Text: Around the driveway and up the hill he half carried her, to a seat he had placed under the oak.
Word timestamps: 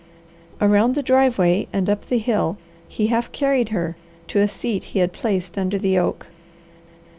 Around 0.59 0.95
the 0.95 1.03
driveway 1.03 1.67
and 1.71 1.87
up 1.87 2.05
the 2.09 2.17
hill 2.17 2.57
he 2.87 3.05
half 3.13 3.31
carried 3.31 3.69
her, 3.69 3.95
to 4.29 4.39
a 4.39 4.47
seat 4.47 4.83
he 4.97 4.97
had 4.97 5.13
placed 5.13 5.59
under 5.59 5.77
the 5.77 5.99
oak. 5.99 6.25